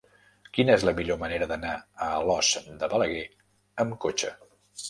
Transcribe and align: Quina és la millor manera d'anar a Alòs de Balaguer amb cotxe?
Quina 0.57 0.77
és 0.77 0.85
la 0.87 0.93
millor 0.99 1.19
manera 1.25 1.47
d'anar 1.51 1.73
a 1.75 2.09
Alòs 2.23 2.51
de 2.85 2.93
Balaguer 2.95 3.23
amb 3.85 3.99
cotxe? 4.09 4.37